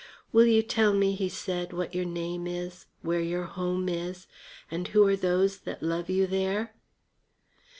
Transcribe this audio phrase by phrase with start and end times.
[0.31, 4.25] "Will you tell me," he said, "what your name is, where your home is,
[4.71, 6.73] and who are those that love you there?"